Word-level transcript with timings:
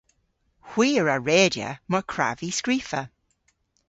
Hwi 0.69 0.87
a 0.99 1.01
wra 1.01 1.17
redya 1.29 1.69
mar 1.91 2.03
kwrav 2.11 2.37
vy 2.39 2.49
skrifa. 2.59 3.01